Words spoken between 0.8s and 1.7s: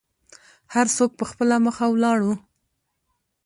څوک په خپله